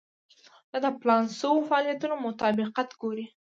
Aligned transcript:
دا 0.71 0.77
د 0.85 0.87
پلان 1.01 1.23
شوو 1.39 1.67
فعالیتونو 1.69 2.15
مطابقت 2.27 2.89
ګوري. 3.01 3.25